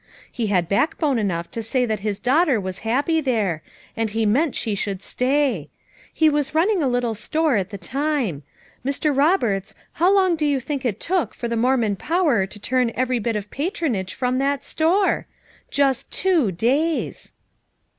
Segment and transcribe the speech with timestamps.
[0.31, 3.61] He had backbone enough to say that his daughter was happy there,
[3.95, 5.69] and he meant slie should stay.
[6.11, 8.41] He was running a little store, at the time.
[8.83, 9.15] Mr.
[9.15, 13.19] Roberts, how long do you think it took for the Mormon power to turn every
[13.19, 15.27] bit of patronage from that store?
[15.69, 17.33] Just two days!"